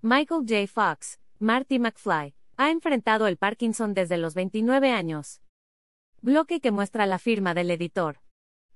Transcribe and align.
Michael 0.00 0.42
J. 0.46 0.68
Fox, 0.68 1.18
Marty 1.40 1.80
McFly, 1.80 2.32
ha 2.56 2.70
enfrentado 2.70 3.26
el 3.26 3.36
Parkinson 3.36 3.94
desde 3.94 4.16
los 4.16 4.34
29 4.34 4.92
años. 4.92 5.40
Bloque 6.20 6.60
que 6.60 6.70
muestra 6.70 7.04
la 7.04 7.18
firma 7.18 7.52
del 7.52 7.68
editor. 7.72 8.20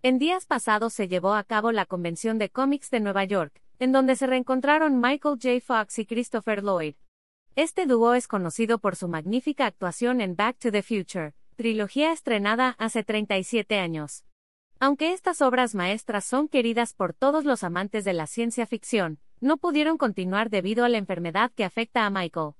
En 0.03 0.19
días 0.19 0.46
pasados 0.46 0.95
se 0.95 1.06
llevó 1.06 1.35
a 1.35 1.45
cabo 1.45 1.71
la 1.71 1.87
Convención 1.87 2.38
de 2.38 2.50
Cómics 2.50 2.90
de 2.90 2.98
Nueva 2.98 3.22
York, 3.22 3.62
en 3.79 3.93
donde 3.93 4.16
se 4.16 4.27
reencontraron 4.27 5.00
Michael 5.00 5.38
J. 5.40 5.61
Fox 5.61 6.00
y 6.00 6.06
Christopher 6.06 6.64
Lloyd. 6.64 6.96
Este 7.54 7.87
dúo 7.87 8.15
es 8.15 8.27
conocido 8.27 8.81
por 8.81 8.97
su 8.97 9.07
magnífica 9.07 9.67
actuación 9.67 10.21
en 10.21 10.35
Back 10.35 10.59
to 10.59 10.73
the 10.73 10.83
Future, 10.83 11.35
trilogía 11.54 12.11
estrenada 12.11 12.75
hace 12.79 13.04
37 13.04 13.79
años. 13.79 14.25
Aunque 14.81 15.13
estas 15.13 15.41
obras 15.41 15.77
maestras 15.77 16.25
son 16.25 16.48
queridas 16.48 16.95
por 16.95 17.15
todos 17.15 17.45
los 17.45 17.62
amantes 17.62 18.05
de 18.05 18.12
la 18.12 18.27
ciencia 18.27 18.66
ficción, 18.66 19.20
no 19.43 19.56
pudieron 19.56 19.98
continuar 19.98 20.51
debido 20.51 20.84
a 20.84 20.88
la 20.88 20.98
enfermedad 20.98 21.51
que 21.51 21.65
afecta 21.65 22.06
a 22.06 22.11
Michael. 22.11 22.52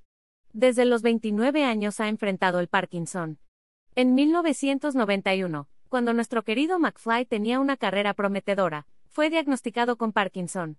Desde 0.53 0.85
los 0.85 1.03
29 1.03 1.65
años 1.65 2.01
ha 2.01 2.09
enfrentado 2.09 2.59
el 2.59 2.67
Parkinson. 2.67 3.39
En 3.95 4.15
1991, 4.15 5.69
cuando 5.89 6.13
nuestro 6.13 6.43
querido 6.43 6.81
McFly 6.81 7.25
tenía 7.25 7.61
una 7.61 7.77
carrera 7.77 8.15
prometedora, 8.15 8.89
fue 9.07 9.31
diagnosticado 9.31 9.97
con 9.97 10.13
Parkinson. 10.13 10.77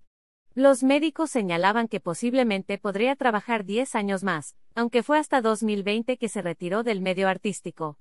Los 0.54 0.84
médicos 0.84 1.32
señalaban 1.32 1.88
que 1.88 2.02
posiblemente 2.02 2.77
podría 2.77 3.16
trabajar 3.16 3.63
10 3.63 3.96
años 3.96 4.26
más, 4.26 4.58
aunque 4.76 5.04
fue 5.04 5.18
hasta 5.18 5.41
2020 5.41 6.18
que 6.18 6.27
se 6.27 6.41
retiró 6.41 6.84
del 6.84 6.99
medio 6.99 7.30
artístico. 7.30 7.98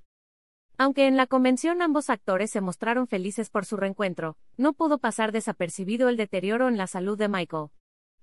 Aunque 0.77 1.07
en 1.07 1.17
la 1.17 1.29
convención 1.29 1.83
ambos 1.83 2.11
actores 2.11 2.51
se 2.51 2.61
mostraron 2.61 3.07
felices 3.07 3.49
por 3.49 3.65
su 3.65 3.77
reencuentro, 3.77 4.37
no 4.57 4.73
pudo 4.73 4.99
pasar 4.99 5.31
desapercibido 5.31 6.09
el 6.09 6.17
deterioro 6.17 6.67
en 6.69 6.77
la 6.77 6.89
salud 6.89 7.17
de 7.17 7.29
Michael. 7.29 7.69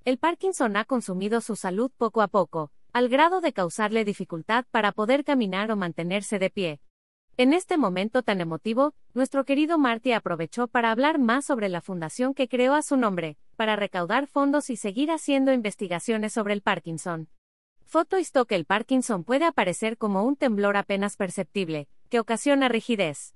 El 0.05 0.17
Parkinson 0.17 0.77
ha 0.77 0.85
consumido 0.85 1.41
su 1.41 1.55
salud 1.55 1.91
poco 1.97 2.21
a 2.21 2.29
poco, 2.29 2.71
al 2.93 3.09
grado 3.09 3.41
de 3.41 3.51
causarle 3.51 4.05
dificultad 4.05 4.65
para 4.71 4.93
poder 4.93 5.25
caminar 5.25 5.71
o 5.71 5.75
mantenerse 5.75 6.39
de 6.39 6.49
pie. 6.49 6.79
En 7.35 7.53
este 7.53 7.77
momento 7.77 8.23
tan 8.23 8.41
emotivo, 8.41 8.93
nuestro 9.13 9.45
querido 9.45 9.77
Marty 9.77 10.13
aprovechó 10.13 10.67
para 10.67 10.91
hablar 10.91 11.19
más 11.19 11.45
sobre 11.45 11.69
la 11.69 11.81
fundación 11.81 12.33
que 12.33 12.47
creó 12.47 12.73
a 12.73 12.81
su 12.81 12.97
nombre, 12.97 13.37
para 13.55 13.75
recaudar 13.75 14.27
fondos 14.27 14.69
y 14.69 14.77
seguir 14.77 15.11
haciendo 15.11 15.53
investigaciones 15.53 16.33
sobre 16.33 16.53
el 16.53 16.61
Parkinson. 16.61 17.29
Foto 17.85 18.17
que 18.45 18.55
el 18.55 18.65
Parkinson 18.65 19.23
puede 19.23 19.45
aparecer 19.45 19.97
como 19.97 20.23
un 20.23 20.35
temblor 20.35 20.77
apenas 20.77 21.17
perceptible, 21.17 21.87
que 22.09 22.19
ocasiona 22.19 22.69
rigidez. 22.69 23.35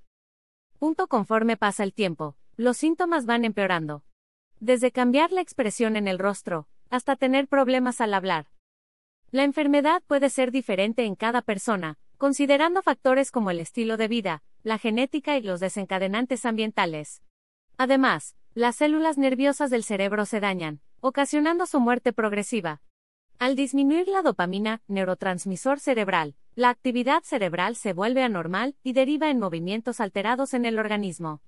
Punto 0.78 1.08
conforme 1.08 1.56
pasa 1.56 1.82
el 1.82 1.92
tiempo, 1.92 2.36
los 2.56 2.76
síntomas 2.76 3.26
van 3.26 3.44
empeorando. 3.44 4.02
Desde 4.64 4.92
cambiar 4.92 5.30
la 5.30 5.42
expresión 5.42 5.94
en 5.94 6.08
el 6.08 6.18
rostro, 6.18 6.68
hasta 6.88 7.16
tener 7.16 7.48
problemas 7.48 8.00
al 8.00 8.14
hablar. 8.14 8.46
La 9.30 9.44
enfermedad 9.44 10.02
puede 10.06 10.30
ser 10.30 10.52
diferente 10.52 11.04
en 11.04 11.16
cada 11.16 11.42
persona, 11.42 11.98
considerando 12.16 12.80
factores 12.80 13.30
como 13.30 13.50
el 13.50 13.60
estilo 13.60 13.98
de 13.98 14.08
vida, 14.08 14.42
la 14.62 14.78
genética 14.78 15.36
y 15.36 15.42
los 15.42 15.60
desencadenantes 15.60 16.46
ambientales. 16.46 17.20
Además, 17.76 18.36
las 18.54 18.76
células 18.76 19.18
nerviosas 19.18 19.68
del 19.68 19.84
cerebro 19.84 20.24
se 20.24 20.40
dañan, 20.40 20.80
ocasionando 21.00 21.66
su 21.66 21.78
muerte 21.78 22.14
progresiva. 22.14 22.80
Al 23.38 23.56
disminuir 23.56 24.08
la 24.08 24.22
dopamina, 24.22 24.80
neurotransmisor 24.88 25.78
cerebral, 25.78 26.36
la 26.54 26.70
actividad 26.70 27.22
cerebral 27.22 27.76
se 27.76 27.92
vuelve 27.92 28.22
anormal 28.22 28.76
y 28.82 28.94
deriva 28.94 29.28
en 29.28 29.40
movimientos 29.40 30.00
alterados 30.00 30.54
en 30.54 30.64
el 30.64 30.78
organismo. 30.78 31.42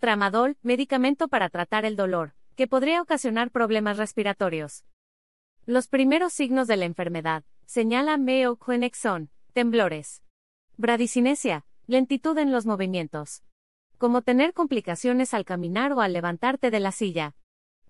Tramadol, 0.00 0.56
medicamento 0.62 1.28
para 1.28 1.48
tratar 1.48 1.84
el 1.84 1.94
dolor, 1.94 2.34
que 2.56 2.66
podría 2.66 3.02
ocasionar 3.02 3.50
problemas 3.50 3.98
respiratorios. 3.98 4.84
Los 5.66 5.88
primeros 5.88 6.32
signos 6.32 6.66
de 6.66 6.76
la 6.76 6.86
enfermedad, 6.86 7.44
señala 7.66 8.16
Mayo 8.16 8.56
Clinic 8.56 8.94
son, 8.94 9.30
temblores. 9.52 10.22
Bradicinesia, 10.76 11.66
lentitud 11.86 12.36
en 12.38 12.52
los 12.52 12.66
movimientos. 12.66 13.42
Como 13.98 14.22
tener 14.22 14.54
complicaciones 14.54 15.34
al 15.34 15.44
caminar 15.44 15.92
o 15.92 16.00
al 16.00 16.12
levantarte 16.12 16.70
de 16.70 16.80
la 16.80 16.92
silla. 16.92 17.34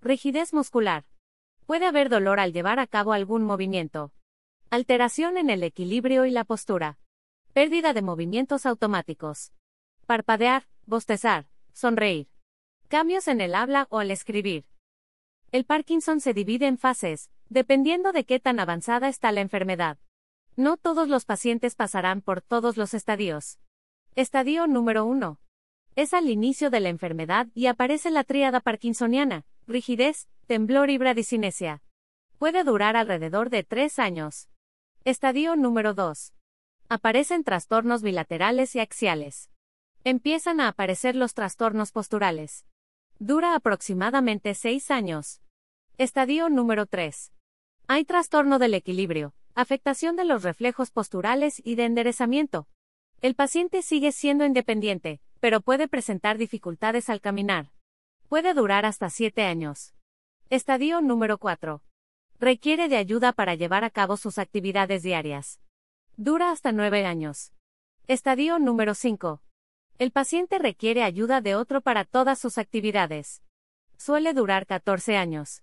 Rigidez 0.03 0.53
muscular. 0.53 1.05
Puede 1.67 1.87
haber 1.87 2.09
dolor 2.09 2.39
al 2.41 2.53
llevar 2.53 2.79
a 2.79 2.87
cabo 2.87 3.13
algún 3.13 3.45
movimiento. 3.45 4.13
Alteración 4.71 5.37
en 5.37 5.51
el 5.51 5.63
equilibrio 5.63 6.27
y 6.27 6.31
la 6.31 6.45
postura. 6.45 6.99
Pérdida 7.53 7.93
de 7.93 8.03
movimientos 8.03 8.67
automáticos. 8.67 9.53
Parpadear, 10.07 10.69
bostezar, 10.87 11.49
sonreír. 11.73 12.29
Cambios 12.89 13.27
en 13.27 13.41
el 13.41 13.57
habla 13.57 13.89
o 13.91 13.99
al 13.99 14.13
escribir. 14.13 14.65
El 15.51 15.65
Parkinson 15.65 16.21
se 16.21 16.35
divide 16.35 16.69
en 16.69 16.79
fases, 16.79 17.33
dependiendo 17.49 18.13
de 18.13 18.25
qué 18.25 18.39
tan 18.39 18.61
avanzada 18.61 19.09
está 19.09 19.33
la 19.33 19.41
enfermedad. 19.41 19.99
No 20.55 20.77
todos 20.77 21.09
los 21.09 21.25
pacientes 21.25 21.75
pasarán 21.75 22.23
por 22.23 22.43
todos 22.43 22.77
los 22.77 22.95
estadios. 22.95 23.59
Estadio 24.15 24.69
número 24.69 25.05
1. 25.05 25.41
Es 25.97 26.15
al 26.15 26.31
inicio 26.31 26.71
de 26.71 26.79
la 26.79 26.89
enfermedad 26.89 27.49
y 27.55 27.67
aparece 27.67 28.11
la 28.13 28.23
tríada 28.23 28.61
parkinsoniana, 28.61 29.45
rigidez, 29.67 30.29
temblor 30.47 30.89
y 30.89 30.99
bradicinesia. 30.99 31.83
Puede 32.39 32.63
durar 32.63 32.97
alrededor 32.97 33.51
de 33.51 33.65
tres 33.65 33.99
años. 33.99 34.49
Estadio 35.05 35.57
número 35.57 35.93
2. 35.93 36.35
Aparecen 36.89 37.43
trastornos 37.43 38.03
bilaterales 38.03 38.77
y 38.77 38.81
axiales. 38.81 39.51
Empiezan 40.05 40.61
a 40.61 40.69
aparecer 40.69 41.17
los 41.17 41.35
trastornos 41.35 41.91
posturales. 41.91 42.65
Dura 43.19 43.55
aproximadamente 43.55 44.53
6 44.53 44.91
años. 44.91 45.41
Estadio 45.97 46.51
número 46.51 46.85
3. 46.85 47.33
Hay 47.89 48.05
trastorno 48.05 48.59
del 48.59 48.75
equilibrio, 48.75 49.33
afectación 49.55 50.17
de 50.17 50.27
los 50.27 50.43
reflejos 50.43 50.91
posturales 50.91 51.63
y 51.65 51.77
de 51.77 51.87
enderezamiento. 51.87 52.69
El 53.23 53.35
paciente 53.35 53.81
sigue 53.81 54.13
siendo 54.13 54.45
independiente, 54.45 55.23
pero 55.41 55.63
puede 55.63 55.89
presentar 55.89 56.37
dificultades 56.37 57.09
al 57.09 57.23
caminar. 57.23 57.73
Puede 58.29 58.53
durar 58.53 58.85
hasta 58.85 59.09
7 59.09 59.45
años. 59.45 59.95
Estadio 60.51 61.01
número 61.01 61.39
4. 61.39 61.83
Requiere 62.39 62.91
de 62.91 62.99
ayuda 62.99 63.33
para 63.33 63.55
llevar 63.55 63.83
a 63.83 63.89
cabo 63.89 64.19
sus 64.19 64.37
actividades 64.37 65.03
diarias. 65.03 65.59
Dura 66.19 66.51
hasta 66.51 66.71
9 66.71 67.07
años. 67.07 67.55
Estadio 68.09 68.59
número 68.59 68.93
5. 68.93 69.41
El 69.99 70.11
paciente 70.11 70.59
requiere 70.59 71.03
ayuda 71.03 71.41
de 71.41 71.55
otro 71.55 71.81
para 71.81 72.05
todas 72.05 72.39
sus 72.39 72.59
actividades. 72.59 73.43
Suele 73.97 74.35
durar 74.35 74.67
14 74.67 75.17
años. 75.17 75.63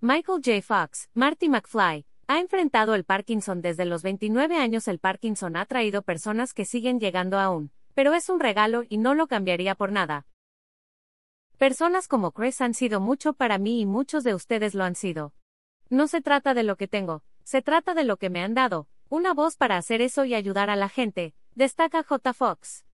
Michael 0.00 0.42
J. 0.44 0.62
Fox, 0.62 1.08
Marty 1.14 1.48
McFly, 1.48 2.04
ha 2.26 2.40
enfrentado 2.40 2.96
el 2.96 3.04
Parkinson 3.04 3.62
desde 3.62 3.84
los 3.84 4.02
29 4.02 4.56
años. 4.56 4.88
El 4.88 4.98
Parkinson 4.98 5.56
ha 5.56 5.64
traído 5.64 6.02
personas 6.02 6.54
que 6.54 6.64
siguen 6.64 6.98
llegando 6.98 7.38
aún, 7.38 7.70
pero 7.94 8.14
es 8.14 8.28
un 8.28 8.40
regalo 8.40 8.82
y 8.88 8.98
no 8.98 9.14
lo 9.14 9.28
cambiaría 9.28 9.76
por 9.76 9.92
nada. 9.92 10.26
Personas 11.56 12.08
como 12.08 12.32
Chris 12.32 12.60
han 12.60 12.74
sido 12.74 12.98
mucho 12.98 13.32
para 13.32 13.58
mí 13.58 13.80
y 13.80 13.86
muchos 13.86 14.24
de 14.24 14.34
ustedes 14.34 14.74
lo 14.74 14.82
han 14.82 14.96
sido. 14.96 15.34
No 15.88 16.08
se 16.08 16.20
trata 16.20 16.52
de 16.52 16.64
lo 16.64 16.74
que 16.76 16.88
tengo, 16.88 17.22
se 17.44 17.62
trata 17.62 17.94
de 17.94 18.02
lo 18.02 18.16
que 18.16 18.28
me 18.28 18.42
han 18.42 18.54
dado, 18.54 18.88
una 19.08 19.34
voz 19.34 19.56
para 19.56 19.76
hacer 19.76 20.02
eso 20.02 20.24
y 20.24 20.34
ayudar 20.34 20.68
a 20.68 20.74
la 20.74 20.88
gente, 20.88 21.36
destaca 21.54 22.02
J. 22.02 22.34
Fox. 22.34 22.87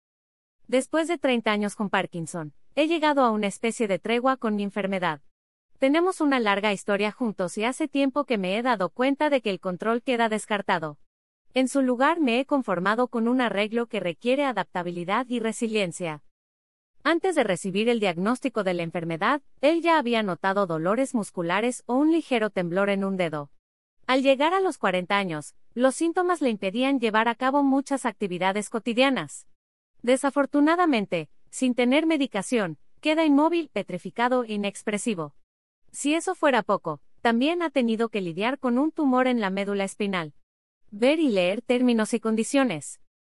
Después 0.72 1.10
de 1.10 1.18
30 1.18 1.52
años 1.52 1.76
con 1.76 1.90
Parkinson, 1.90 2.54
he 2.76 2.88
llegado 2.88 3.24
a 3.24 3.32
una 3.32 3.48
especie 3.48 3.90
de 3.90 4.00
tregua 4.00 4.38
con 4.38 4.56
mi 4.56 4.64
enfermedad. 4.64 5.20
Tenemos 5.80 6.22
una 6.22 6.40
larga 6.40 6.72
historia 6.72 7.12
juntos 7.12 7.58
y 7.58 7.66
hace 7.66 7.90
tiempo 7.90 8.24
que 8.24 8.38
me 8.38 8.58
he 8.58 8.62
dado 8.62 8.90
cuenta 8.90 9.30
de 9.30 9.42
que 9.42 9.50
el 9.50 9.60
control 9.60 10.02
queda 10.02 10.30
descartado. 10.30 10.98
En 11.54 11.68
su 11.68 11.82
lugar 11.82 12.22
me 12.22 12.40
he 12.40 12.46
conformado 12.46 13.10
con 13.10 13.28
un 13.28 13.42
arreglo 13.42 13.88
que 13.88 14.00
requiere 14.00 14.46
adaptabilidad 14.46 15.26
y 15.28 15.42
resiliencia. 15.42 16.24
Antes 17.04 17.36
de 17.36 17.44
recibir 17.44 17.90
el 17.90 18.00
diagnóstico 18.00 18.64
de 18.64 18.74
la 18.74 18.84
enfermedad, 18.84 19.42
él 19.60 19.82
ya 19.82 19.98
había 19.98 20.24
notado 20.24 20.68
dolores 20.68 21.14
musculares 21.14 21.84
o 21.86 21.96
un 21.96 22.14
ligero 22.14 22.50
temblor 22.50 22.90
en 22.90 23.04
un 23.04 23.18
dedo. 23.18 23.52
Al 24.08 24.24
llegar 24.24 24.54
a 24.54 24.62
los 24.62 24.78
40 24.78 25.18
años, 25.18 25.54
los 25.74 25.96
síntomas 25.96 26.42
le 26.42 26.50
impedían 26.50 27.02
llevar 27.02 27.28
a 27.28 27.36
cabo 27.36 27.62
muchas 27.62 28.06
actividades 28.06 28.70
cotidianas. 28.70 29.48
Desafortunadamente, 30.04 31.30
sin 31.50 31.76
tener 31.76 32.06
medicación, 32.06 32.78
queda 33.02 33.26
inmóvil, 33.26 33.70
petrificado 33.70 34.44
e 34.44 34.54
inexpresivo. 34.54 35.36
Si 35.92 36.14
eso 36.14 36.36
fuera 36.36 36.64
poco, 36.64 37.02
también 37.22 37.62
ha 37.62 37.70
tenido 37.70 38.10
que 38.10 38.22
lidiar 38.22 38.58
con 38.58 38.78
un 38.78 38.92
tumor 38.92 39.28
en 39.28 39.42
la 39.42 39.50
médula 39.50 39.84
espinal. 39.84 40.34
Ver 40.90 41.20
y 41.20 41.30
leer 41.30 41.62
términos 41.62 42.14
y 42.14 42.20
condiciones. 42.20 43.01